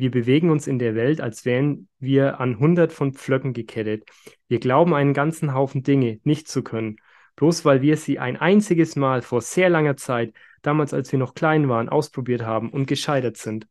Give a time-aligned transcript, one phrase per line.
[0.00, 4.04] Wir bewegen uns in der Welt, als wären wir an hundert von Pflöcken gekettet.
[4.46, 6.98] Wir glauben einen ganzen Haufen Dinge nicht zu können,
[7.34, 10.32] bloß weil wir sie ein einziges Mal vor sehr langer Zeit,
[10.62, 13.66] damals als wir noch klein waren, ausprobiert haben und gescheitert sind.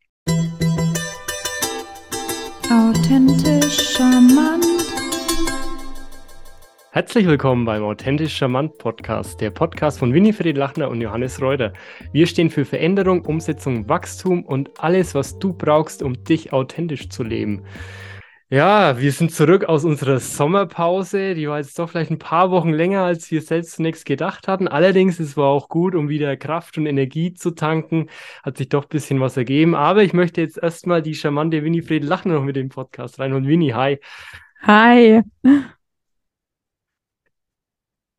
[2.70, 4.77] Authentisch charmant.
[6.98, 11.72] Herzlich willkommen beim Authentisch Charmant Podcast, der Podcast von Winifred Lachner und Johannes Reuter.
[12.12, 17.22] Wir stehen für Veränderung, Umsetzung, Wachstum und alles, was du brauchst, um dich authentisch zu
[17.22, 17.62] leben.
[18.50, 21.36] Ja, wir sind zurück aus unserer Sommerpause.
[21.36, 24.68] Die war jetzt doch vielleicht ein paar Wochen länger, als wir selbst zunächst gedacht hatten.
[24.68, 28.10] Allerdings, es war auch gut, um wieder Kraft und Energie zu tanken.
[28.42, 29.76] Hat sich doch ein bisschen was ergeben.
[29.76, 33.34] Aber ich möchte jetzt erstmal die charmante Winifred Lachner noch mit dem Podcast rein.
[33.34, 34.00] Und Winnie, hi.
[34.64, 35.22] Hi.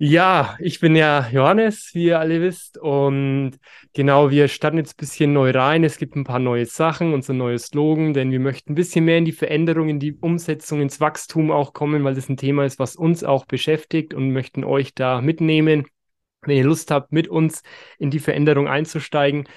[0.01, 2.79] Ja, ich bin ja Johannes, wie ihr alle wisst.
[2.79, 3.59] Und
[3.95, 5.83] genau, wir starten jetzt ein bisschen neu rein.
[5.83, 9.19] Es gibt ein paar neue Sachen, unser neues Slogan, denn wir möchten ein bisschen mehr
[9.19, 12.79] in die Veränderung, in die Umsetzung, ins Wachstum auch kommen, weil das ein Thema ist,
[12.79, 15.85] was uns auch beschäftigt und möchten euch da mitnehmen,
[16.43, 17.65] wenn ihr Lust habt, mit uns
[17.99, 19.49] in die Veränderung einzusteigen.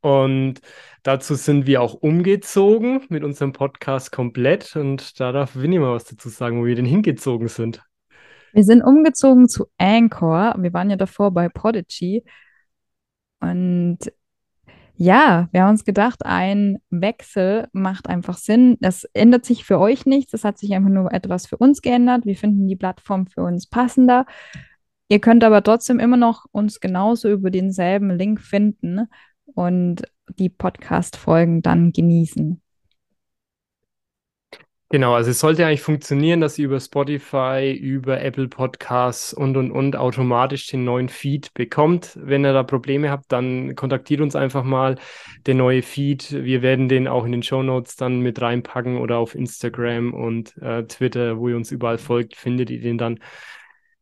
[0.00, 0.60] Und
[1.02, 4.76] dazu sind wir auch umgezogen mit unserem Podcast komplett.
[4.76, 7.82] Und da darf Winnie mal was dazu sagen, wo wir denn hingezogen sind.
[8.52, 10.54] Wir sind umgezogen zu Anchor.
[10.58, 12.24] Wir waren ja davor bei Prodigy.
[13.40, 13.98] Und
[14.96, 18.76] ja, wir haben uns gedacht, ein Wechsel macht einfach Sinn.
[18.80, 20.34] Das ändert sich für euch nichts.
[20.34, 22.26] Es hat sich einfach nur etwas für uns geändert.
[22.26, 24.26] Wir finden die Plattform für uns passender.
[25.08, 29.08] Ihr könnt aber trotzdem immer noch uns genauso über denselben Link finden
[29.46, 30.02] und
[30.38, 32.60] die Podcast-Folgen dann genießen.
[34.92, 39.70] Genau, also es sollte eigentlich funktionieren, dass ihr über Spotify, über Apple Podcasts und und
[39.70, 42.18] und automatisch den neuen Feed bekommt.
[42.20, 44.96] Wenn ihr da Probleme habt, dann kontaktiert uns einfach mal.
[45.46, 49.18] Der neue Feed, wir werden den auch in den Show Notes dann mit reinpacken oder
[49.18, 53.20] auf Instagram und äh, Twitter, wo ihr uns überall folgt, findet ihr den dann.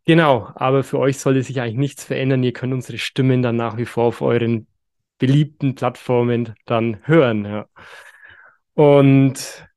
[0.06, 2.42] Genau, aber für euch sollte sich eigentlich nichts verändern.
[2.42, 4.66] Ihr könnt unsere Stimmen dann nach wie vor auf euren
[5.18, 7.44] beliebten Plattformen dann hören.
[7.44, 7.66] Ja.
[8.72, 9.67] Und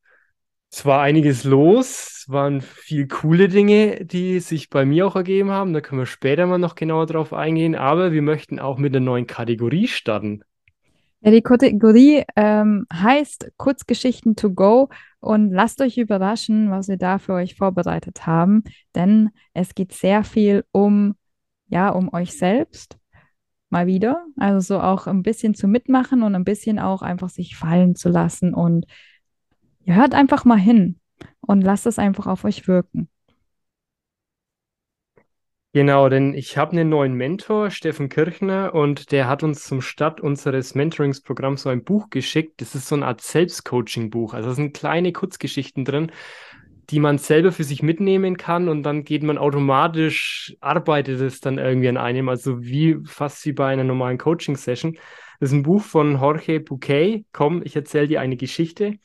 [0.73, 5.51] es war einiges los, es waren viel coole Dinge, die sich bei mir auch ergeben
[5.51, 5.73] haben.
[5.73, 7.75] Da können wir später mal noch genauer drauf eingehen.
[7.75, 10.43] Aber wir möchten auch mit einer neuen Kategorie starten.
[11.19, 14.89] Ja, die Kategorie ähm, heißt Kurzgeschichten to go
[15.19, 18.63] und lasst euch überraschen, was wir da für euch vorbereitet haben,
[18.95, 21.15] denn es geht sehr viel um,
[21.67, 22.97] ja, um euch selbst,
[23.69, 27.55] mal wieder, also so auch ein bisschen zu mitmachen und ein bisschen auch einfach sich
[27.55, 28.87] fallen zu lassen und
[29.85, 30.99] ja, hört einfach mal hin
[31.41, 33.09] und lasst es einfach auf euch wirken.
[35.73, 40.19] Genau, denn ich habe einen neuen Mentor, Steffen Kirchner, und der hat uns zum Start
[40.19, 42.59] unseres Mentoringsprogramms so ein Buch geschickt.
[42.59, 44.33] Das ist so eine Art Selbstcoaching-Buch.
[44.33, 46.11] Also da sind kleine Kurzgeschichten drin,
[46.89, 51.57] die man selber für sich mitnehmen kann und dann geht man automatisch, arbeitet es dann
[51.57, 54.97] irgendwie an einem, also wie fast wie bei einer normalen Coaching-Session.
[55.39, 57.23] Das ist ein Buch von Jorge Bouquet.
[57.31, 58.97] Komm, ich erzähle dir eine Geschichte.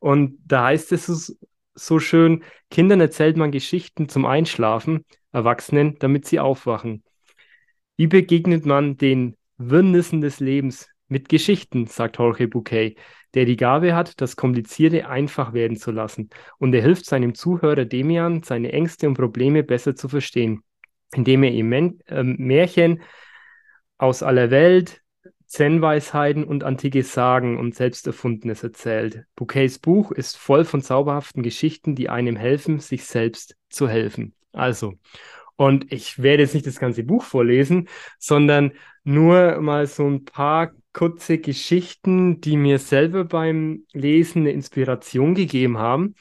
[0.00, 1.38] Und da heißt es
[1.74, 7.04] so schön, Kindern erzählt man Geschichten zum Einschlafen, Erwachsenen, damit sie aufwachen.
[7.96, 12.96] Wie begegnet man den Wirrnissen des Lebens mit Geschichten, sagt Jorge Bouquet,
[13.34, 16.30] der die Gabe hat, das Komplizierte einfach werden zu lassen.
[16.58, 20.62] Und er hilft seinem Zuhörer Demian, seine Ängste und Probleme besser zu verstehen,
[21.14, 23.02] indem er ihm äh, Märchen
[23.98, 24.99] aus aller Welt,
[25.50, 29.24] Zen-Weisheiten und antike Sagen und Selbsterfundenes erzählt.
[29.34, 34.32] Bouquets Buch ist voll von zauberhaften Geschichten, die einem helfen, sich selbst zu helfen.
[34.52, 34.94] Also,
[35.56, 37.88] und ich werde jetzt nicht das ganze Buch vorlesen,
[38.20, 38.72] sondern
[39.02, 45.78] nur mal so ein paar kurze Geschichten, die mir selber beim Lesen eine Inspiration gegeben
[45.78, 46.14] haben.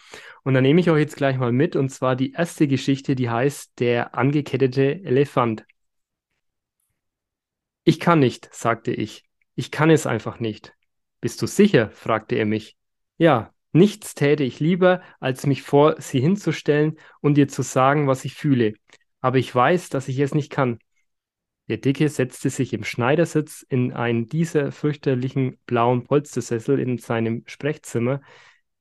[0.44, 1.75] Und da nehme ich euch jetzt gleich mal mit.
[1.75, 5.66] Und zwar die erste Geschichte, die heißt Der angekettete Elefant.
[7.84, 9.23] Ich kann nicht, sagte ich.
[9.56, 10.73] Ich kann es einfach nicht.
[11.22, 11.90] Bist du sicher?
[11.91, 12.78] fragte er mich.
[13.17, 18.25] Ja, nichts täte ich lieber, als mich vor sie hinzustellen und ihr zu sagen, was
[18.25, 18.74] ich fühle.
[19.21, 20.80] Aber ich weiß, dass ich es nicht kann.
[21.68, 28.21] Der Dicke setzte sich im Schneidersitz in einen dieser fürchterlichen blauen Polstersessel in seinem Sprechzimmer.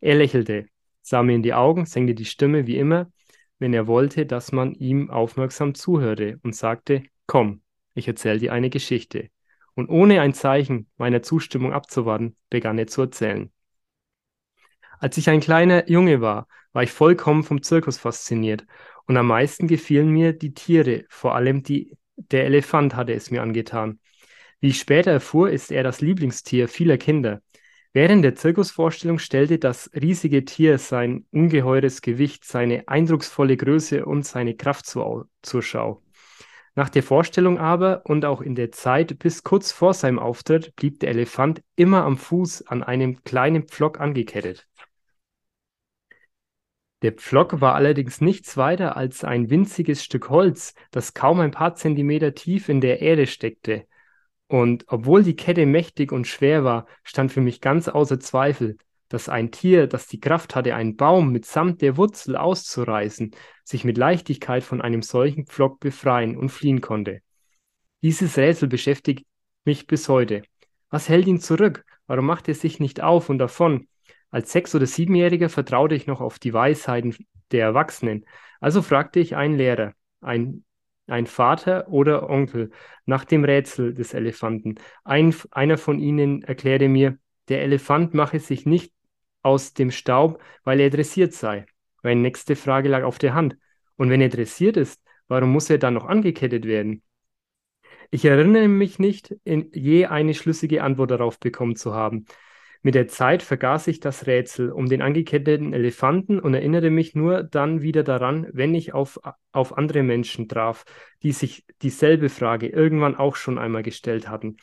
[0.00, 0.68] Er lächelte,
[1.02, 3.10] sah mir in die Augen, senkte die Stimme wie immer,
[3.58, 7.60] wenn er wollte, dass man ihm aufmerksam zuhörte und sagte, komm,
[7.98, 9.30] ich erzähle dir eine Geschichte.
[9.74, 13.52] Und ohne ein Zeichen meiner Zustimmung abzuwarten, begann er zu erzählen.
[14.98, 18.66] Als ich ein kleiner Junge war, war ich vollkommen vom Zirkus fasziniert
[19.06, 23.42] und am meisten gefielen mir die Tiere, vor allem die, der Elefant hatte es mir
[23.42, 24.00] angetan.
[24.60, 27.42] Wie ich später erfuhr, ist er das Lieblingstier vieler Kinder.
[27.92, 34.56] Während der Zirkusvorstellung stellte das riesige Tier sein ungeheures Gewicht, seine eindrucksvolle Größe und seine
[34.56, 36.02] Kraft zur, zur Schau.
[36.78, 41.00] Nach der Vorstellung aber und auch in der Zeit bis kurz vor seinem Auftritt blieb
[41.00, 44.68] der Elefant immer am Fuß an einem kleinen Pflock angekettet.
[47.02, 51.74] Der Pflock war allerdings nichts weiter als ein winziges Stück Holz, das kaum ein paar
[51.74, 53.88] Zentimeter tief in der Erde steckte.
[54.46, 58.76] Und obwohl die Kette mächtig und schwer war, stand für mich ganz außer Zweifel,
[59.08, 63.32] dass ein Tier, das die Kraft hatte, einen Baum mitsamt der Wurzel auszureißen,
[63.64, 67.20] sich mit Leichtigkeit von einem solchen Pflock befreien und fliehen konnte.
[68.02, 69.26] Dieses Rätsel beschäftigt
[69.64, 70.42] mich bis heute.
[70.90, 71.84] Was hält ihn zurück?
[72.06, 73.88] Warum macht er sich nicht auf und davon?
[74.30, 77.14] Als Sechs- oder Siebenjähriger vertraute ich noch auf die Weisheiten
[77.50, 78.26] der Erwachsenen.
[78.60, 80.64] Also fragte ich einen Lehrer, ein,
[81.06, 82.70] ein Vater oder Onkel,
[83.06, 84.76] nach dem Rätsel des Elefanten.
[85.04, 87.18] Ein, einer von ihnen erklärte mir,
[87.48, 88.92] der Elefant mache sich nicht
[89.42, 91.66] aus dem Staub, weil er dressiert sei.
[92.02, 93.56] Meine nächste Frage lag auf der Hand.
[93.96, 97.02] Und wenn er dressiert ist, warum muss er dann noch angekettet werden?
[98.10, 102.24] Ich erinnere mich nicht, je eine schlüssige Antwort darauf bekommen zu haben.
[102.80, 107.42] Mit der Zeit vergaß ich das Rätsel um den angeketteten Elefanten und erinnerte mich nur
[107.42, 109.18] dann wieder daran, wenn ich auf,
[109.52, 110.84] auf andere Menschen traf,
[111.22, 114.56] die sich dieselbe Frage irgendwann auch schon einmal gestellt hatten.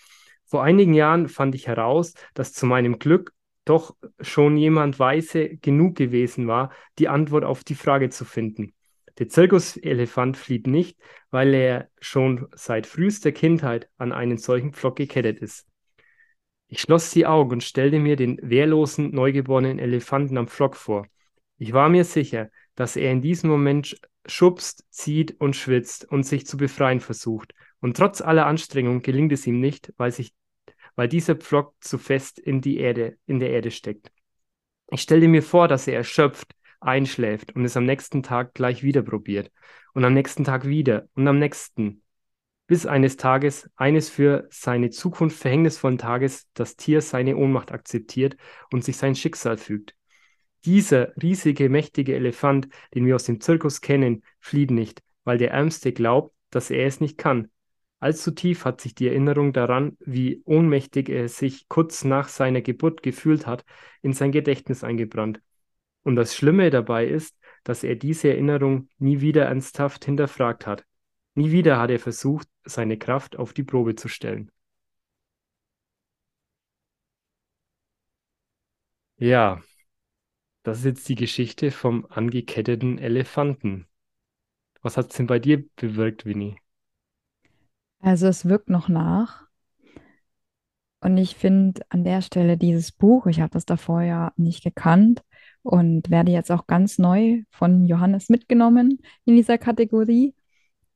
[0.45, 3.33] Vor einigen Jahren fand ich heraus, dass zu meinem Glück
[3.65, 8.73] doch schon jemand weise genug gewesen war, die Antwort auf die Frage zu finden.
[9.17, 10.97] Der Zirkuselefant flieht nicht,
[11.31, 15.67] weil er schon seit frühester Kindheit an einen solchen Pflock gekettet ist.
[16.67, 21.07] Ich schloss die Augen und stellte mir den wehrlosen, neugeborenen Elefanten am Pflock vor.
[21.57, 26.45] Ich war mir sicher, dass er in diesem Moment schubst, zieht und schwitzt und sich
[26.45, 27.53] zu befreien versucht.
[27.79, 30.33] Und trotz aller Anstrengung gelingt es ihm nicht, weil sich
[30.95, 34.12] weil dieser Pflock zu fest in die Erde, in der Erde steckt.
[34.92, 39.01] Ich stellte mir vor, dass er erschöpft, einschläft und es am nächsten Tag gleich wieder
[39.01, 39.51] probiert
[39.94, 42.03] und am nächsten Tag wieder und am nächsten,
[42.68, 48.38] bis eines Tages, eines für seine Zukunft verhängnisvollen Tages, das Tier seine Ohnmacht akzeptiert
[48.71, 49.95] und sich sein Schicksal fügt.
[50.65, 55.94] Dieser riesige, mächtige Elefant, den wir aus dem Zirkus kennen, flieht nicht, weil der Ärmste
[55.94, 57.50] glaubt, dass er es nicht kann,
[58.00, 63.01] Allzu tief hat sich die Erinnerung daran, wie ohnmächtig er sich kurz nach seiner Geburt
[63.03, 63.65] gefühlt hat,
[64.01, 65.42] in sein Gedächtnis eingebrannt.
[66.03, 70.86] Und das Schlimme dabei ist, dass er diese Erinnerung nie wieder ernsthaft hinterfragt hat.
[71.33, 74.51] Nie wieder hat er versucht, seine Kraft auf die Probe zu stellen.
[79.18, 79.62] Ja,
[80.63, 83.88] das ist jetzt die Geschichte vom angeketteten Elefanten.
[84.81, 86.57] Was hat es denn bei dir bewirkt, Winnie?
[88.06, 89.48] Also es wirkt noch nach.
[91.02, 95.24] Und ich finde an der Stelle dieses Buch, ich habe das davor ja nicht gekannt
[95.63, 100.36] und werde jetzt auch ganz neu von Johannes mitgenommen in dieser Kategorie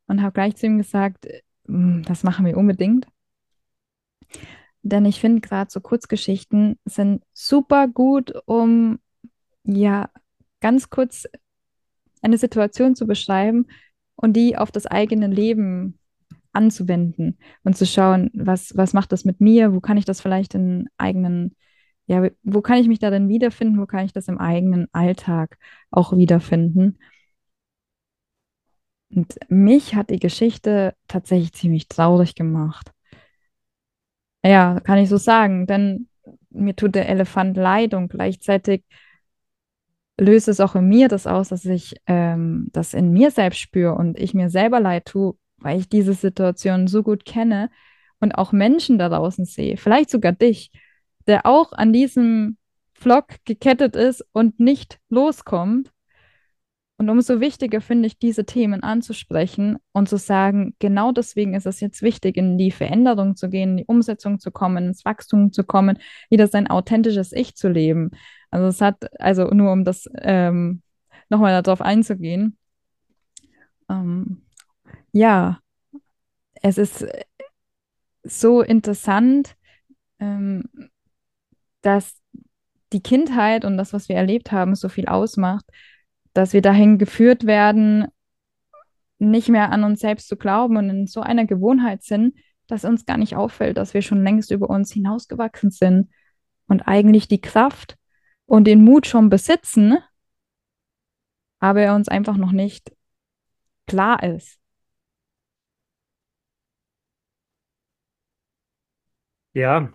[0.06, 1.26] und habe gleich zu ihm gesagt,
[1.66, 3.08] hm, das machen wir unbedingt.
[4.84, 9.00] Denn ich finde gerade so Kurzgeschichten sind super gut, um
[9.64, 10.12] ja
[10.60, 11.26] ganz kurz
[12.22, 13.66] eine Situation zu beschreiben
[14.16, 15.99] und die auf das eigene Leben
[16.54, 20.56] anzuwenden und zu schauen, was, was macht das mit mir, wo kann ich das vielleicht
[20.56, 21.56] in eigenen,
[22.08, 25.58] ja, wo kann ich mich darin wiederfinden, wo kann ich das im eigenen Alltag
[25.92, 26.98] auch wiederfinden.
[29.12, 32.92] Und mich hat die Geschichte tatsächlich ziemlich traurig gemacht.
[34.44, 36.08] Ja, kann ich so sagen, denn
[36.50, 38.84] mir tut der Elefant leid und gleichzeitig
[40.20, 43.96] löst es auch in mir das aus, dass ich ähm, das in mir selbst spüre
[43.96, 47.70] und ich mir selber leid tue, weil ich diese Situation so gut kenne
[48.20, 50.72] und auch Menschen da draußen sehe, vielleicht sogar dich,
[51.28, 52.58] der auch an diesem
[52.94, 55.92] Flock gekettet ist und nicht loskommt.
[56.98, 61.80] Und umso wichtiger finde ich, diese Themen anzusprechen und zu sagen, genau deswegen ist es
[61.80, 65.64] jetzt wichtig, in die Veränderung zu gehen, in die Umsetzung zu kommen, ins Wachstum zu
[65.64, 65.98] kommen,
[66.30, 68.12] wieder sein authentisches Ich zu leben.
[68.52, 70.82] Also es hat, also nur um das ähm,
[71.30, 72.58] nochmal darauf einzugehen,
[73.90, 74.42] ähm,
[75.12, 75.60] ja,
[76.62, 77.06] es ist
[78.24, 79.56] so interessant,
[80.20, 80.64] ähm,
[81.82, 82.20] dass
[82.92, 85.66] die Kindheit und das, was wir erlebt haben, so viel ausmacht,
[86.34, 88.08] dass wir dahin geführt werden,
[89.20, 92.36] nicht mehr an uns selbst zu glauben und in so einer Gewohnheit sind,
[92.68, 96.10] dass uns gar nicht auffällt, dass wir schon längst über uns hinausgewachsen sind
[96.68, 97.98] und eigentlich die Kraft
[98.46, 99.98] und den Mut schon besitzen,
[101.60, 102.92] aber er uns einfach noch nicht
[103.88, 104.60] klar ist.
[109.60, 109.92] Ja,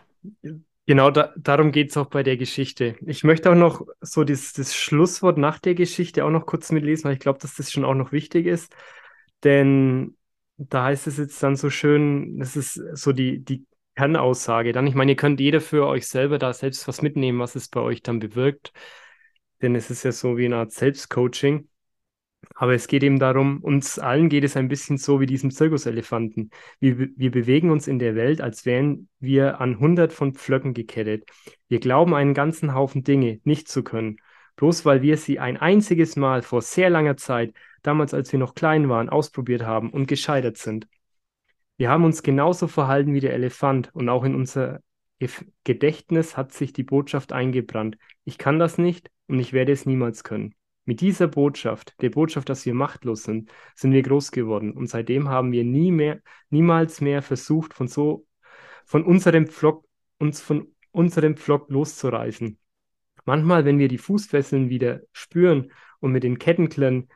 [0.87, 2.97] Genau, da, darum geht es auch bei der Geschichte.
[3.07, 7.05] Ich möchte auch noch so das, das Schlusswort nach der Geschichte auch noch kurz mitlesen,
[7.05, 8.75] weil ich glaube, dass das schon auch noch wichtig ist.
[9.45, 10.17] Denn
[10.59, 13.65] da heißt es jetzt dann so schön, das ist so die, die
[13.97, 14.73] Kernaussage.
[14.73, 17.69] Dann, ich meine, ihr könnt jeder für euch selber da selbst was mitnehmen, was es
[17.69, 18.73] bei euch dann bewirkt.
[19.63, 21.67] Denn es ist ja so wie eine Art Selbstcoaching.
[22.55, 26.51] Aber es geht eben darum, uns allen geht es ein bisschen so wie diesem Zirkuselefanten.
[26.81, 31.29] Wir, wir bewegen uns in der Welt, als wären wir an hundert von Pflöcken gekettet.
[31.69, 34.17] Wir glauben einen ganzen Haufen Dinge nicht zu können,
[34.57, 38.55] bloß weil wir sie ein einziges Mal vor sehr langer Zeit, damals als wir noch
[38.55, 40.87] klein waren, ausprobiert haben und gescheitert sind.
[41.77, 44.81] Wir haben uns genauso verhalten wie der Elefant und auch in unser
[45.65, 47.97] Gedächtnis hat sich die Botschaft eingebrannt.
[48.25, 50.55] Ich kann das nicht und ich werde es niemals können.
[50.85, 55.29] Mit dieser Botschaft, der Botschaft, dass wir machtlos sind, sind wir groß geworden und seitdem
[55.29, 58.27] haben wir nie mehr, niemals mehr versucht, von so,
[58.85, 59.87] von unserem Pflock,
[60.19, 62.59] uns von unserem Pflock loszureißen.
[63.25, 67.09] Manchmal, wenn wir die Fußfesseln wieder spüren und mit den Kettenklirren,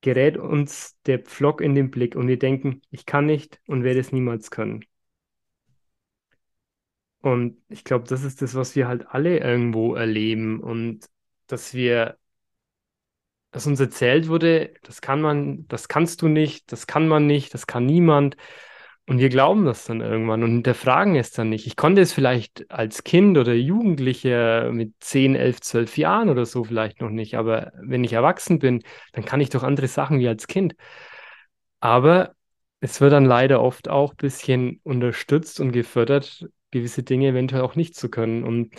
[0.00, 4.00] gerät uns der Pflock in den Blick und wir denken, ich kann nicht und werde
[4.00, 4.84] es niemals können.
[7.20, 11.08] Und ich glaube, das ist das, was wir halt alle irgendwo erleben und
[11.46, 12.18] dass wir
[13.52, 17.54] dass uns erzählt wurde, das kann man, das kannst du nicht, das kann man nicht,
[17.54, 18.36] das kann niemand.
[19.06, 21.66] Und wir glauben das dann irgendwann und hinterfragen es dann nicht.
[21.66, 26.64] Ich konnte es vielleicht als Kind oder Jugendlicher mit 10, 11, 12 Jahren oder so
[26.64, 28.82] vielleicht noch nicht, aber wenn ich erwachsen bin,
[29.12, 30.74] dann kann ich doch andere Sachen wie als Kind.
[31.80, 32.34] Aber
[32.80, 37.76] es wird dann leider oft auch ein bisschen unterstützt und gefördert, gewisse Dinge eventuell auch
[37.76, 38.44] nicht zu können.
[38.44, 38.74] Und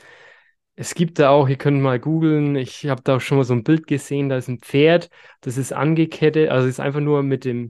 [0.76, 3.54] es gibt da auch, ihr könnt mal googeln, ich habe da auch schon mal so
[3.54, 5.10] ein Bild gesehen, da ist ein Pferd,
[5.42, 7.70] das ist angekettet, also ist einfach nur mit dem,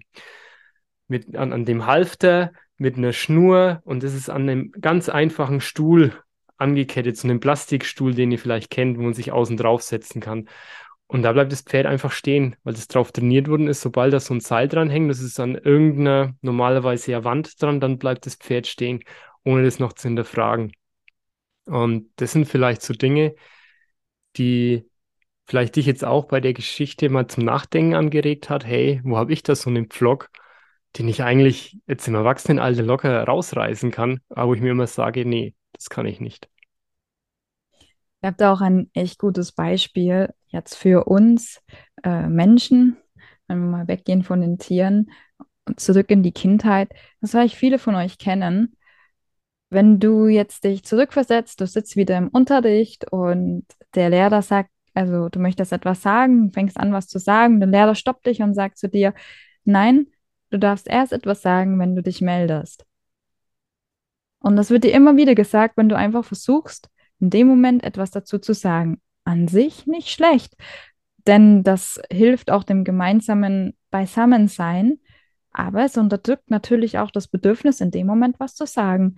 [1.08, 5.62] mit, an, an dem Halfter, mit einer Schnur und das ist an einem ganz einfachen
[5.62, 6.14] Stuhl
[6.58, 10.48] angekettet, so einem Plastikstuhl, den ihr vielleicht kennt, wo man sich außen drauf setzen kann.
[11.08, 13.82] Und da bleibt das Pferd einfach stehen, weil das drauf trainiert worden ist.
[13.82, 17.80] Sobald da so ein Seil dran hängt, das ist an irgendeiner normalerweise ja Wand dran,
[17.80, 19.04] dann bleibt das Pferd stehen,
[19.44, 20.72] ohne das noch zu hinterfragen.
[21.66, 23.36] Und das sind vielleicht so Dinge,
[24.38, 24.90] die
[25.46, 28.66] vielleicht dich jetzt auch bei der Geschichte mal zum Nachdenken angeregt hat.
[28.66, 30.30] Hey, wo habe ich da so einen Pflock,
[30.98, 35.26] den ich eigentlich jetzt im Erwachsenenalter locker rausreißen kann, aber wo ich mir immer sage,
[35.26, 36.50] nee, das kann ich nicht.
[37.80, 41.62] Ich habe da auch ein echt gutes Beispiel jetzt für uns
[42.04, 42.96] äh, Menschen,
[43.48, 45.12] wenn wir mal weggehen von den Tieren
[45.66, 46.90] und zurück in die Kindheit.
[47.20, 48.78] Das vielleicht viele von euch kennen.
[49.74, 53.66] Wenn du jetzt dich zurückversetzt, du sitzt wieder im Unterricht und
[53.96, 57.96] der Lehrer sagt, also du möchtest etwas sagen, fängst an, was zu sagen, der Lehrer
[57.96, 59.16] stoppt dich und sagt zu dir,
[59.66, 60.06] nein,
[60.52, 62.86] du darfst erst etwas sagen, wenn du dich meldest.
[64.38, 66.90] Und das wird dir immer wieder gesagt, wenn du einfach versuchst,
[67.20, 69.02] in dem Moment etwas dazu zu sagen.
[69.24, 70.54] An sich nicht schlecht,
[71.26, 75.00] denn das hilft auch dem gemeinsamen Beisammensein,
[75.52, 79.16] aber es unterdrückt natürlich auch das Bedürfnis, in dem Moment was zu sagen.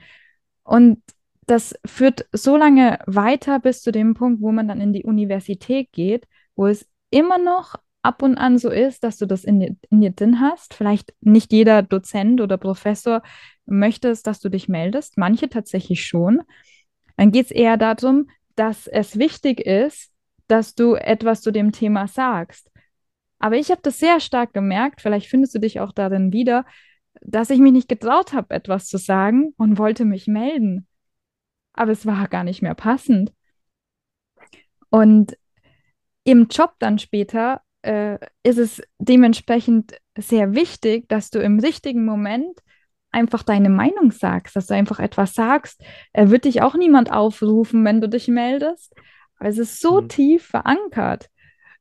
[0.65, 1.01] Und
[1.45, 5.91] das führt so lange weiter bis zu dem Punkt, wo man dann in die Universität
[5.91, 9.75] geht, wo es immer noch ab und an so ist, dass du das in dir,
[9.89, 10.73] in dir drin hast.
[10.73, 13.21] Vielleicht nicht jeder Dozent oder Professor
[13.65, 16.41] möchte es, dass du dich meldest, manche tatsächlich schon.
[17.17, 20.11] Dann geht es eher darum, dass es wichtig ist,
[20.47, 22.69] dass du etwas zu dem Thema sagst.
[23.39, 26.65] Aber ich habe das sehr stark gemerkt, vielleicht findest du dich auch darin wieder,
[27.21, 30.87] dass ich mich nicht getraut habe, etwas zu sagen und wollte mich melden.
[31.73, 33.33] Aber es war gar nicht mehr passend.
[34.89, 35.37] Und
[36.23, 42.59] im Job dann später äh, ist es dementsprechend sehr wichtig, dass du im richtigen Moment
[43.11, 45.81] einfach deine Meinung sagst, dass du einfach etwas sagst.
[46.11, 48.93] Er wird dich auch niemand aufrufen, wenn du dich meldest.
[49.37, 50.09] Aber es ist so mhm.
[50.09, 51.29] tief verankert,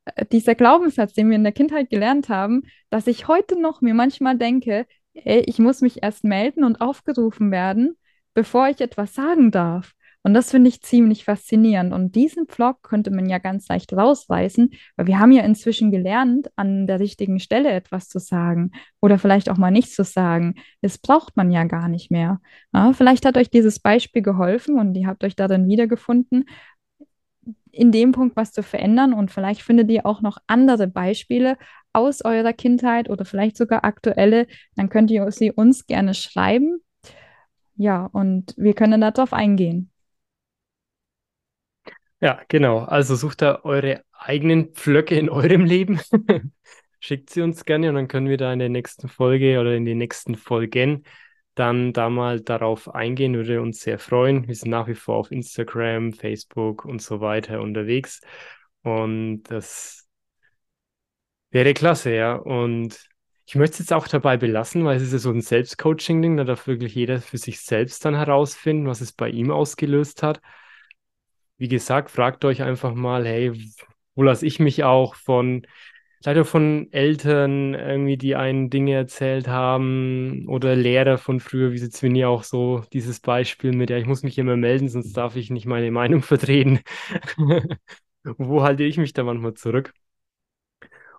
[0.05, 3.93] äh, dieser Glaubenssatz, den wir in der Kindheit gelernt haben, dass ich heute noch mir
[3.93, 4.85] manchmal denke,
[5.23, 7.97] ich muss mich erst melden und aufgerufen werden,
[8.33, 9.93] bevor ich etwas sagen darf.
[10.25, 11.93] Und das finde ich ziemlich faszinierend.
[11.93, 16.49] Und diesen Vlog könnte man ja ganz leicht rausreißen, weil wir haben ja inzwischen gelernt,
[16.55, 20.55] an der richtigen Stelle etwas zu sagen oder vielleicht auch mal nichts zu sagen.
[20.81, 22.41] Das braucht man ja gar nicht mehr.
[22.73, 26.45] Ja, vielleicht hat euch dieses Beispiel geholfen und ihr habt euch darin wiedergefunden,
[27.71, 29.13] in dem Punkt was zu verändern.
[29.13, 31.55] Und vielleicht findet ihr auch noch andere Beispiele
[31.95, 34.47] aus eurer Kindheit oder vielleicht sogar aktuelle.
[34.75, 36.81] Dann könnt ihr sie uns gerne schreiben.
[37.75, 39.91] Ja, und wir können darauf eingehen.
[42.21, 42.79] Ja, genau.
[42.79, 45.99] Also sucht da eure eigenen Pflöcke in eurem Leben.
[46.99, 49.85] Schickt sie uns gerne und dann können wir da in der nächsten Folge oder in
[49.85, 51.03] den nächsten Folgen
[51.55, 54.47] dann da mal darauf eingehen, würde uns sehr freuen.
[54.47, 58.21] Wir sind nach wie vor auf Instagram, Facebook und so weiter unterwegs.
[58.83, 60.04] Und das
[61.55, 62.35] wäre klasse, ja.
[62.35, 63.09] Und
[63.45, 66.43] ich möchte es jetzt auch dabei belassen, weil es ist ja so ein Selbstcoaching-Ding, da
[66.43, 70.41] darf wirklich jeder für sich selbst dann herausfinden, was es bei ihm ausgelöst hat.
[71.57, 73.53] Wie gesagt, fragt euch einfach mal, hey,
[74.15, 75.65] wo lasse ich mich auch von
[76.25, 82.01] leider von Eltern irgendwie, die einen Dinge erzählt haben oder Lehrer von früher, wie jetzt
[82.03, 85.51] Winnie auch so dieses Beispiel mit, ja, ich muss mich immer melden, sonst darf ich
[85.51, 86.81] nicht meine Meinung vertreten.
[88.23, 89.93] Wo halte ich mich da manchmal zurück?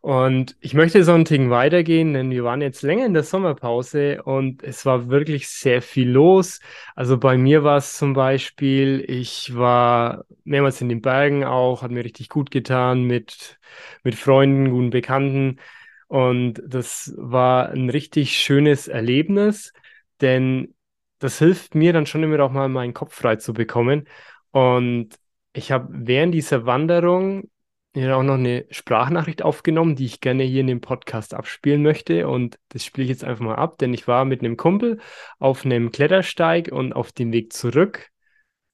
[0.06, 4.22] Und ich möchte so ein Ding weitergehen, denn wir waren jetzt länger in der Sommerpause
[4.22, 6.60] und es war wirklich sehr viel los.
[6.94, 11.90] Also bei mir war es zum Beispiel, ich war mehrmals in den Bergen auch, hat
[11.90, 13.58] mir richtig gut getan mit,
[14.04, 15.58] mit Freunden, guten Bekannten.
[16.06, 19.72] Und das war ein richtig schönes Erlebnis,
[20.20, 20.76] denn
[21.18, 24.06] das hilft mir dann schon immer auch mal meinen Kopf frei zu bekommen.
[24.52, 25.16] Und
[25.52, 27.50] ich habe während dieser Wanderung
[27.97, 32.29] mir auch noch eine Sprachnachricht aufgenommen, die ich gerne hier in dem Podcast abspielen möchte.
[32.29, 35.00] Und das spiele ich jetzt einfach mal ab, denn ich war mit einem Kumpel
[35.38, 38.11] auf einem Klettersteig und auf dem Weg zurück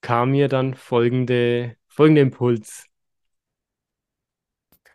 [0.02, 2.87] kam mir dann folgende, folgender Impuls.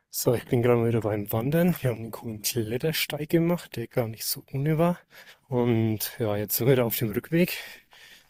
[0.10, 1.76] So, ich bin gerade wieder beim Wandern.
[1.80, 5.00] Wir haben einen coolen Klettersteig gemacht, der gar nicht so ohne war.
[5.48, 7.58] Und ja, jetzt sind wir auf dem Rückweg.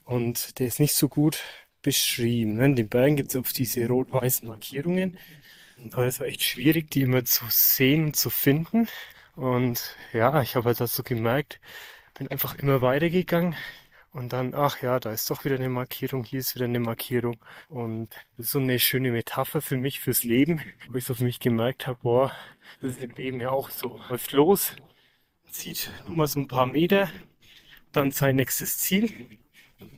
[0.04, 1.42] Und der ist nicht so gut
[1.82, 2.60] beschrieben.
[2.60, 5.18] In den Bergen gibt es auf diese rot-weißen Markierungen.
[5.92, 8.88] Aber es war echt schwierig, die immer zu sehen und zu finden.
[9.36, 11.60] Und ja, ich habe halt so gemerkt,
[12.16, 13.56] bin einfach immer weitergegangen.
[14.12, 17.38] Und dann, ach ja, da ist doch wieder eine Markierung, hier ist wieder eine Markierung.
[17.70, 21.24] Und das ist so eine schöne Metapher für mich, fürs Leben, wo ich so für
[21.24, 22.32] mich gemerkt habe, boah,
[22.82, 24.02] das ist im Leben ja auch so.
[24.10, 24.74] Läuft los,
[25.52, 27.12] zieht nur mal so ein paar Meter,
[27.92, 29.38] dann sein nächstes Ziel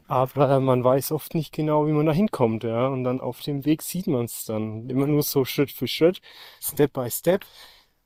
[0.07, 2.87] aber man weiß oft nicht genau, wie man da hinkommt, ja.
[2.87, 4.89] Und dann auf dem Weg sieht man es dann.
[4.89, 6.21] Immer nur so Schritt für Schritt,
[6.61, 7.45] Step by Step.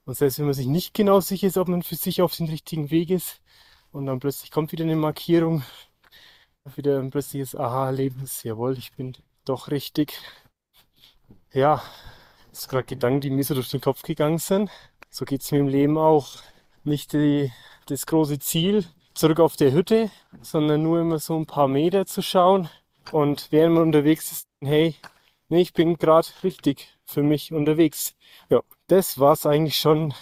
[0.05, 2.47] Und selbst wenn man sich nicht genau sicher ist, ob man für sich auf dem
[2.47, 3.41] richtigen Weg ist,
[3.91, 5.63] und dann plötzlich kommt wieder eine Markierung,
[6.75, 10.19] wieder ein plötzliches Aha-Erlebnis, jawohl, ich bin doch richtig.
[11.53, 11.83] Ja,
[12.49, 14.71] das sind gerade Gedanken, die mir so durch den Kopf gegangen sind.
[15.09, 16.37] So geht es mir im Leben auch.
[16.83, 17.51] Nicht die,
[17.85, 22.21] das große Ziel, zurück auf der Hütte, sondern nur immer so ein paar Meter zu
[22.21, 22.69] schauen.
[23.11, 24.95] Und während man unterwegs ist, hey,
[25.49, 28.15] nee, ich bin gerade richtig für mich unterwegs.
[28.49, 30.13] Ja, das war es eigentlich schon.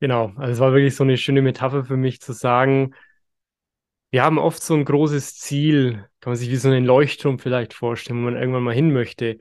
[0.00, 2.94] Genau, also es war wirklich so eine schöne Metapher für mich zu sagen,
[4.10, 7.74] wir haben oft so ein großes Ziel, kann man sich wie so einen Leuchtturm vielleicht
[7.74, 9.38] vorstellen, wo man irgendwann mal hin möchte.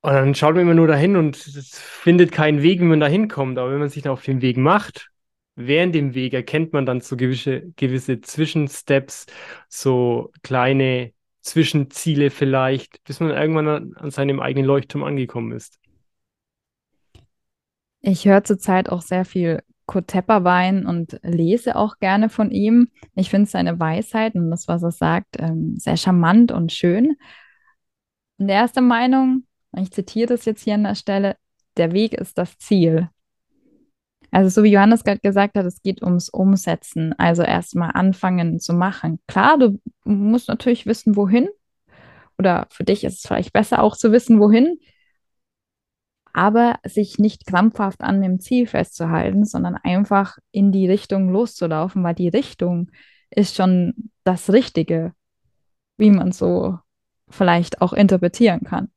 [0.00, 3.58] Und dann schaut man immer nur dahin und findet keinen Weg, wie man da hinkommt.
[3.58, 5.10] Aber wenn man sich da auf den Weg macht
[5.56, 9.26] während dem Weg erkennt man dann so gewisse, gewisse Zwischensteps,
[9.68, 15.78] so kleine Zwischenziele vielleicht, bis man irgendwann an, an seinem eigenen Leuchtturm angekommen ist.
[18.00, 22.88] Ich höre zurzeit auch sehr viel Kurt Tepperwein und lese auch gerne von ihm.
[23.14, 27.16] Ich finde seine Weisheit und das, was er sagt, ähm, sehr charmant und schön.
[28.38, 29.44] Und er ist der Meinung,
[29.76, 31.36] ich zitiere das jetzt hier an der Stelle,
[31.76, 33.08] der Weg ist das Ziel.
[34.36, 38.74] Also so wie Johannes gerade gesagt hat, es geht ums Umsetzen, also erstmal anfangen zu
[38.74, 39.18] machen.
[39.26, 41.48] Klar, du musst natürlich wissen, wohin.
[42.36, 44.78] Oder für dich ist es vielleicht besser auch zu wissen, wohin.
[46.34, 52.14] Aber sich nicht krampfhaft an dem Ziel festzuhalten, sondern einfach in die Richtung loszulaufen, weil
[52.14, 52.90] die Richtung
[53.30, 55.14] ist schon das Richtige,
[55.96, 56.78] wie man so
[57.30, 58.90] vielleicht auch interpretieren kann.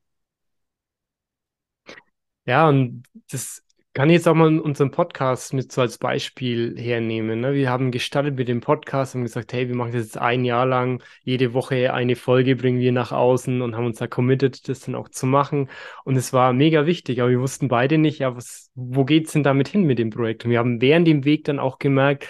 [2.46, 7.42] Ja, und das kann ich jetzt auch mal unseren Podcast mit so als Beispiel hernehmen.
[7.42, 7.54] Ne?
[7.54, 10.66] Wir haben gestartet mit dem Podcast und gesagt, hey, wir machen das jetzt ein Jahr
[10.66, 14.82] lang, jede Woche eine Folge bringen wir nach außen und haben uns da committed, das
[14.82, 15.70] dann auch zu machen.
[16.06, 19.44] Und es war mega wichtig, aber wir wussten beide nicht, ja, was, wo geht's denn
[19.44, 20.46] damit hin mit dem Projekt?
[20.46, 22.28] Und wir haben während dem Weg dann auch gemerkt,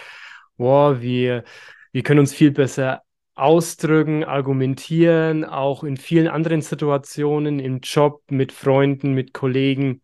[0.56, 1.44] boah, wir,
[1.92, 3.02] wir können uns viel besser
[3.34, 10.02] ausdrücken, argumentieren, auch in vielen anderen Situationen, im Job, mit Freunden, mit Kollegen.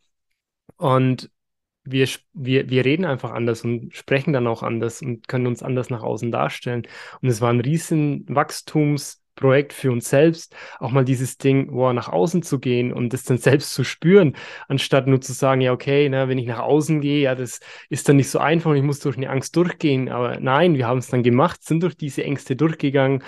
[0.77, 1.31] Und
[1.87, 5.90] wir, wir, wir reden einfach anders und sprechen dann auch anders und können uns anders
[5.90, 6.87] nach außen darstellen.
[7.22, 12.09] Und es war ein riesen Wachstumsprojekt für uns selbst, auch mal dieses Ding, wow, nach
[12.09, 14.37] außen zu gehen und das dann selbst zu spüren,
[14.68, 18.09] anstatt nur zu sagen, ja, okay, na, wenn ich nach außen gehe, ja, das ist
[18.09, 20.09] dann nicht so einfach und ich muss durch eine Angst durchgehen.
[20.09, 23.22] Aber nein, wir haben es dann gemacht, sind durch diese Ängste durchgegangen.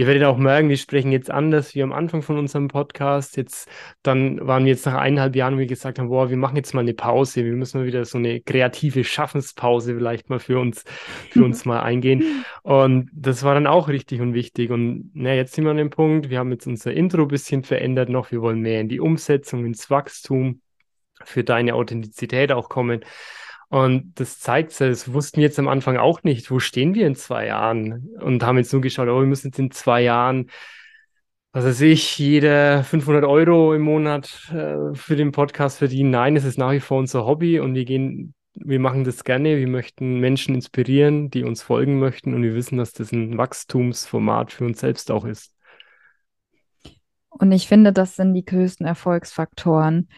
[0.00, 3.36] Ihr werdet auch merken, wir sprechen jetzt anders wie am Anfang von unserem Podcast.
[3.36, 3.68] Jetzt,
[4.02, 6.72] dann waren wir jetzt nach eineinhalb Jahren, wie wir gesagt haben, boah, wir machen jetzt
[6.72, 7.44] mal eine Pause.
[7.44, 10.84] Wir müssen mal wieder so eine kreative Schaffenspause vielleicht mal für uns,
[11.30, 12.46] für uns mal eingehen.
[12.62, 14.70] Und das war dann auch richtig und wichtig.
[14.70, 17.62] Und na, jetzt sind wir an dem Punkt, wir haben jetzt unser Intro ein bisschen
[17.62, 18.30] verändert noch.
[18.30, 20.62] Wir wollen mehr in die Umsetzung, ins Wachstum,
[21.22, 23.04] für deine Authentizität auch kommen.
[23.70, 26.50] Und das zeigt, das wussten wir jetzt am Anfang auch nicht.
[26.50, 28.08] Wo stehen wir in zwei Jahren?
[28.20, 30.50] Und haben jetzt nur geschaut, oh, wir müssen jetzt in zwei Jahren,
[31.52, 36.10] was weiß ich, jeder 500 Euro im Monat äh, für den Podcast verdienen.
[36.10, 39.56] Nein, es ist nach wie vor unser Hobby und wir gehen, wir machen das gerne.
[39.56, 44.50] Wir möchten Menschen inspirieren, die uns folgen möchten und wir wissen, dass das ein Wachstumsformat
[44.50, 45.54] für uns selbst auch ist.
[47.28, 50.08] Und ich finde, das sind die größten Erfolgsfaktoren,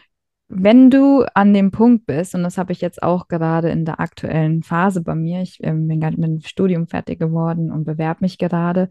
[0.55, 3.99] wenn du an dem Punkt bist, und das habe ich jetzt auch gerade in der
[3.99, 8.19] aktuellen Phase bei mir, ich ähm, bin gerade mit dem Studium fertig geworden und bewerbe
[8.21, 8.89] mich gerade,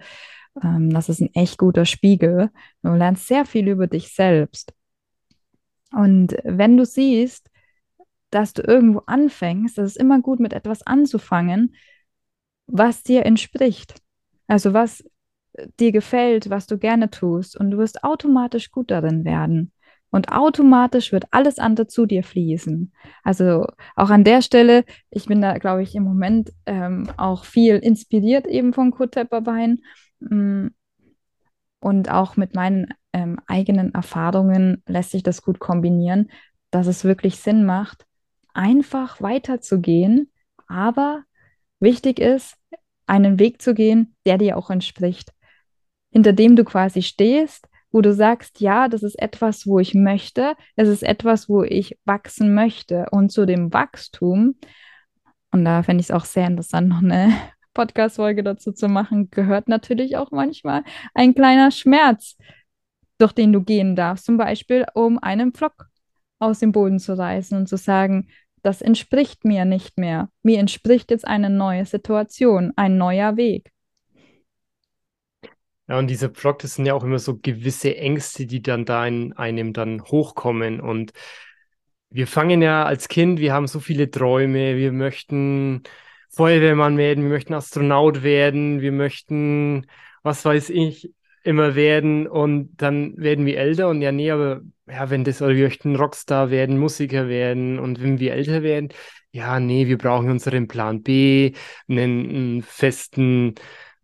[0.62, 2.51] ähm, das ist ein echt guter Spiegel.
[2.83, 4.75] Du lernst sehr viel über dich selbst.
[5.92, 7.51] Und wenn du siehst,
[8.31, 11.75] dass du irgendwo anfängst, das ist immer gut, mit etwas anzufangen,
[12.66, 13.96] was dir entspricht.
[14.46, 15.05] Also was
[15.79, 17.57] dir gefällt, was du gerne tust.
[17.57, 19.72] Und du wirst automatisch gut darin werden
[20.12, 22.92] und automatisch wird alles andere zu dir fließen.
[23.25, 27.79] Also auch an der Stelle, ich bin da, glaube ich, im Moment ähm, auch viel
[27.79, 29.81] inspiriert eben von Kurt Tepperbein
[30.20, 30.66] mm,
[31.81, 36.31] und auch mit meinen ähm, eigenen Erfahrungen lässt sich das gut kombinieren,
[36.70, 38.05] dass es wirklich Sinn macht,
[38.53, 40.31] einfach weiterzugehen,
[40.66, 41.22] aber
[41.81, 42.57] wichtig ist,
[43.07, 45.33] einen Weg zu gehen, der dir auch entspricht,
[46.11, 50.55] hinter dem du quasi stehst wo du sagst, ja, das ist etwas, wo ich möchte,
[50.76, 53.07] es ist etwas, wo ich wachsen möchte.
[53.11, 54.57] Und zu dem Wachstum,
[55.52, 57.33] und da fände ich es auch sehr interessant, noch eine
[57.74, 60.83] Podcast-Folge dazu zu machen, gehört natürlich auch manchmal
[61.14, 62.37] ein kleiner Schmerz,
[63.18, 64.24] durch den du gehen darfst.
[64.24, 65.87] Zum Beispiel, um einen Pflock
[66.38, 68.28] aus dem Boden zu reißen und zu sagen,
[68.62, 70.28] das entspricht mir nicht mehr.
[70.42, 73.72] Mir entspricht jetzt eine neue Situation, ein neuer Weg.
[75.88, 79.06] Ja, und dieser Pflock, das sind ja auch immer so gewisse Ängste, die dann da
[79.06, 80.80] in einem dann hochkommen.
[80.80, 81.12] Und
[82.10, 85.82] wir fangen ja als Kind, wir haben so viele Träume, wir möchten
[86.30, 89.86] Feuerwehrmann werden, wir möchten Astronaut werden, wir möchten,
[90.22, 92.26] was weiß ich, immer werden.
[92.28, 95.96] Und dann werden wir älter und ja, nee, aber ja, wenn das, oder wir möchten
[95.96, 97.78] Rockstar werden, Musiker werden.
[97.78, 98.90] Und wenn wir älter werden,
[99.32, 101.52] ja, nee, wir brauchen unseren Plan B,
[101.88, 103.54] einen, einen festen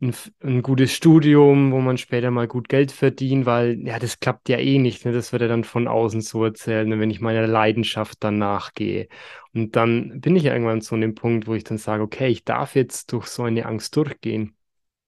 [0.00, 4.48] ein, ein gutes Studium, wo man später mal gut Geld verdient, weil ja, das klappt
[4.48, 5.04] ja eh nicht.
[5.04, 5.12] Ne?
[5.12, 7.00] Das wird ja dann von außen so erzählen, ne?
[7.00, 9.08] wenn ich meiner Leidenschaft dann nachgehe.
[9.54, 12.76] Und dann bin ich irgendwann zu einem Punkt, wo ich dann sage, okay, ich darf
[12.76, 14.54] jetzt durch so eine Angst durchgehen.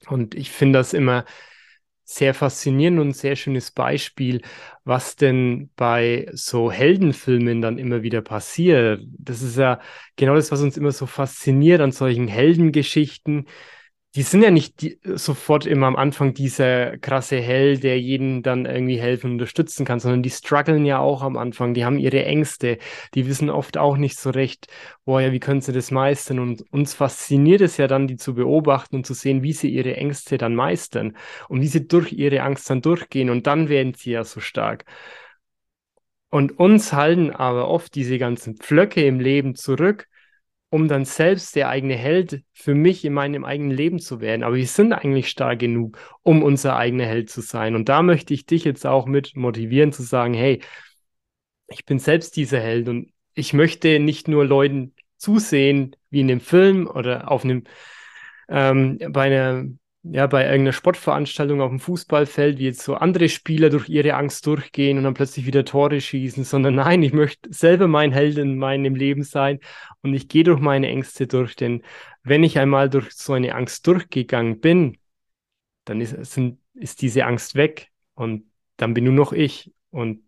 [0.09, 1.25] Und ich finde das immer
[2.05, 4.43] sehr faszinierend und ein sehr schönes Beispiel,
[4.83, 9.05] was denn bei so Heldenfilmen dann immer wieder passiert.
[9.17, 9.81] Das ist ja
[10.17, 13.47] genau das, was uns immer so fasziniert an solchen Heldengeschichten
[14.17, 18.67] die sind ja nicht die, sofort immer am Anfang dieser krasse Held, der jeden dann
[18.67, 21.75] irgendwie helfen und unterstützen kann, sondern die strugglen ja auch am Anfang.
[21.75, 22.79] Die haben ihre Ängste.
[23.15, 24.67] Die wissen oft auch nicht so recht,
[25.05, 26.41] boah, ja, wie können sie das meistern?
[26.41, 29.97] Und uns fasziniert es ja dann, die zu beobachten und zu sehen, wie sie ihre
[29.97, 31.17] Ängste dann meistern
[31.49, 33.31] und wie sie durch ihre Angst dann durchgehen.
[33.31, 34.85] Und dann werden sie ja so stark.
[36.31, 40.09] Und uns halten aber oft diese ganzen Pflöcke im Leben zurück
[40.71, 44.45] um dann selbst der eigene Held für mich in meinem eigenen Leben zu werden.
[44.45, 47.75] Aber wir sind eigentlich stark genug, um unser eigener Held zu sein.
[47.75, 50.63] Und da möchte ich dich jetzt auch mit motivieren zu sagen, hey,
[51.69, 56.41] ich bin selbst dieser Held und ich möchte nicht nur Leuten zusehen, wie in dem
[56.41, 57.65] Film oder auf einem,
[58.49, 59.65] ähm, bei einer
[60.03, 64.47] ja, bei irgendeiner Sportveranstaltung auf dem Fußballfeld, wie jetzt so andere Spieler durch ihre Angst
[64.47, 68.57] durchgehen und dann plötzlich wieder Tore schießen, sondern nein, ich möchte selber mein Held in
[68.57, 69.61] meinem Leben sein
[70.03, 71.83] und ich gehe durch meine Ängste durch, denn
[72.23, 74.99] wenn ich einmal durch so eine Angst durchgegangen bin,
[75.85, 78.45] dann ist, sind, ist diese Angst weg und
[78.79, 80.23] dann bin nur noch ich und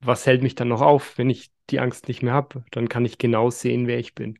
[0.00, 2.64] was hält mich dann noch auf, wenn ich die Angst nicht mehr habe?
[2.70, 4.38] Dann kann ich genau sehen, wer ich bin.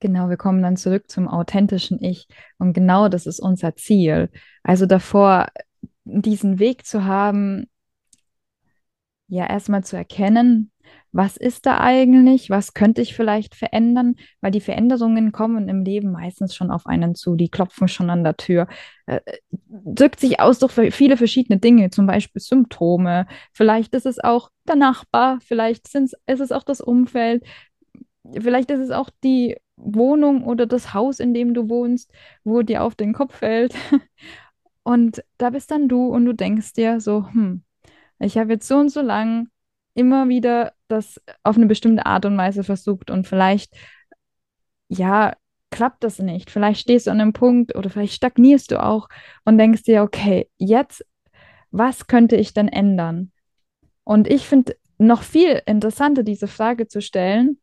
[0.00, 2.28] Genau, wir kommen dann zurück zum authentischen Ich.
[2.58, 4.30] Und genau das ist unser Ziel.
[4.62, 5.46] Also davor,
[6.04, 7.66] diesen Weg zu haben,
[9.28, 10.70] ja, erstmal zu erkennen,
[11.10, 16.12] was ist da eigentlich, was könnte ich vielleicht verändern, weil die Veränderungen kommen im Leben
[16.12, 18.68] meistens schon auf einen zu, die klopfen schon an der Tür.
[19.06, 19.20] Äh,
[19.68, 24.76] drückt sich aus durch viele verschiedene Dinge, zum Beispiel Symptome, vielleicht ist es auch der
[24.76, 27.44] Nachbar, vielleicht ist es auch das Umfeld,
[28.38, 32.12] vielleicht ist es auch die Wohnung oder das Haus, in dem du wohnst,
[32.44, 33.74] wo dir auf den Kopf fällt.
[34.82, 37.64] Und da bist dann du und du denkst dir so, hm,
[38.20, 39.48] ich habe jetzt so und so lang
[39.94, 43.74] immer wieder das auf eine bestimmte Art und Weise versucht und vielleicht,
[44.86, 45.34] ja,
[45.70, 46.50] klappt das nicht.
[46.50, 49.08] Vielleicht stehst du an einem Punkt oder vielleicht stagnierst du auch
[49.44, 51.04] und denkst dir, okay, jetzt,
[51.72, 53.32] was könnte ich denn ändern?
[54.04, 57.58] Und ich finde noch viel interessanter, diese Frage zu stellen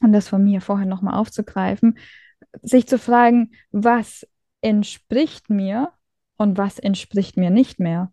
[0.00, 1.98] und das von mir vorher nochmal aufzugreifen,
[2.62, 4.26] sich zu fragen, was
[4.60, 5.92] entspricht mir
[6.36, 8.12] und was entspricht mir nicht mehr.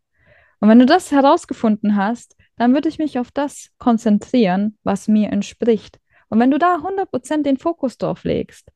[0.60, 5.30] Und wenn du das herausgefunden hast, dann würde ich mich auf das konzentrieren, was mir
[5.32, 6.00] entspricht.
[6.30, 8.72] Und wenn du da 100% den Fokus drauf legst,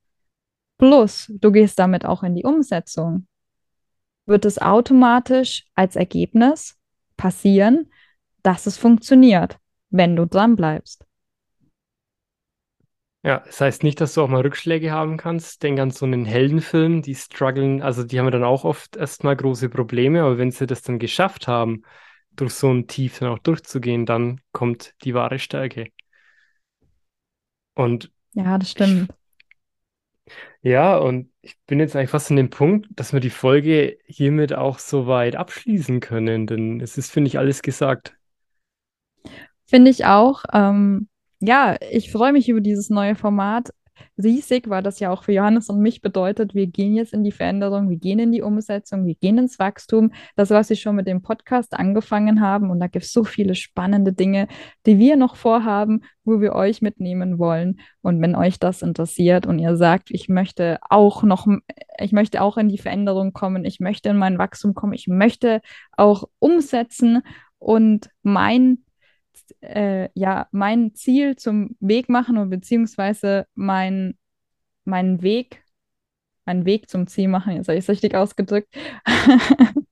[0.77, 3.27] plus du gehst damit auch in die Umsetzung,
[4.25, 6.75] wird es automatisch als Ergebnis
[7.15, 7.91] passieren,
[8.41, 9.57] dass es funktioniert,
[9.89, 11.04] wenn du dran bleibst.
[13.25, 15.63] Ja, das heißt nicht, dass du auch mal Rückschläge haben kannst.
[15.63, 19.69] Denk an so einen Heldenfilm, die strugglen, also die haben dann auch oft erstmal große
[19.69, 21.81] Probleme, aber wenn sie das dann geschafft haben,
[22.35, 25.88] durch so ein Tief dann auch durchzugehen, dann kommt die wahre Stärke.
[27.73, 29.11] Und Ja, das stimmt.
[30.61, 34.53] ja, und ich bin jetzt eigentlich fast an dem Punkt, dass wir die Folge hiermit
[34.53, 38.15] auch soweit abschließen können, denn es ist, finde ich, alles gesagt.
[39.65, 40.43] Finde ich auch.
[40.53, 41.07] Ähm,
[41.45, 43.71] ja, ich freue mich über dieses neue Format
[44.21, 47.31] riesig, weil das ja auch für Johannes und mich bedeutet, wir gehen jetzt in die
[47.31, 50.12] Veränderung, wir gehen in die Umsetzung, wir gehen ins Wachstum.
[50.36, 52.69] Das, was wir schon mit dem Podcast angefangen haben.
[52.69, 54.47] Und da gibt es so viele spannende Dinge,
[54.86, 57.79] die wir noch vorhaben, wo wir euch mitnehmen wollen.
[58.01, 61.47] Und wenn euch das interessiert und ihr sagt, ich möchte auch noch,
[61.99, 65.62] ich möchte auch in die Veränderung kommen, ich möchte in mein Wachstum kommen, ich möchte
[65.97, 67.21] auch umsetzen
[67.60, 68.84] und mein
[69.61, 74.17] äh, ja, mein Ziel zum Weg machen oder beziehungsweise mein,
[74.83, 75.63] meinen Weg,
[76.45, 78.73] meinen Weg zum Ziel machen, jetzt habe ich es richtig ausgedrückt,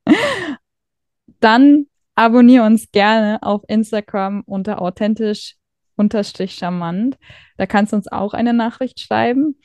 [1.39, 5.56] dann abonniere uns gerne auf Instagram unter authentisch
[5.95, 7.17] unterstrich charmant.
[7.58, 9.56] Da kannst du uns auch eine Nachricht schreiben,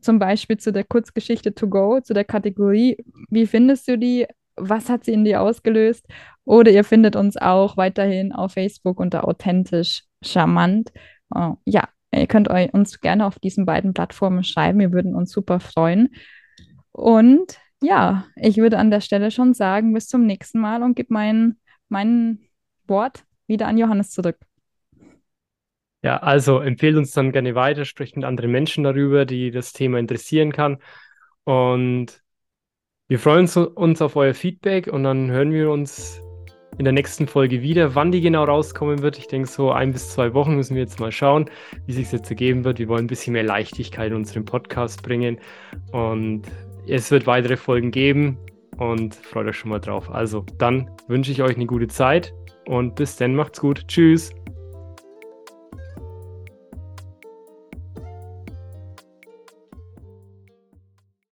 [0.00, 2.96] zum Beispiel zu der Kurzgeschichte to go, zu der Kategorie,
[3.30, 4.26] wie findest du die?
[4.56, 6.06] Was hat sie in dir ausgelöst?
[6.44, 10.92] Oder ihr findet uns auch weiterhin auf Facebook unter authentisch charmant.
[11.34, 14.78] Uh, ja, ihr könnt euch, uns gerne auf diesen beiden Plattformen schreiben.
[14.78, 16.14] Wir würden uns super freuen.
[16.92, 21.12] Und ja, ich würde an der Stelle schon sagen, bis zum nächsten Mal und gebe
[21.12, 22.38] mein, mein
[22.86, 24.38] Wort wieder an Johannes zurück.
[26.02, 29.98] Ja, also empfehlt uns dann gerne weiter, sprecht mit anderen Menschen darüber, die das Thema
[29.98, 30.78] interessieren kann.
[31.44, 32.22] Und
[33.08, 36.20] wir freuen uns auf euer Feedback und dann hören wir uns
[36.78, 37.94] in der nächsten Folge wieder.
[37.94, 41.00] Wann die genau rauskommen wird, ich denke so ein bis zwei Wochen müssen wir jetzt
[41.00, 41.50] mal schauen,
[41.86, 42.78] wie sich jetzt ergeben wird.
[42.78, 45.38] Wir wollen ein bisschen mehr Leichtigkeit in unseren Podcast bringen
[45.92, 46.42] und
[46.88, 48.38] es wird weitere Folgen geben
[48.78, 50.10] und freut euch schon mal drauf.
[50.10, 52.34] Also dann wünsche ich euch eine gute Zeit
[52.66, 53.86] und bis dann macht's gut.
[53.86, 54.32] Tschüss.